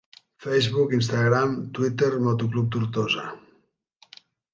[0.43, 3.25] Facebook, Instagram, Twitter Moto Club Tortosa.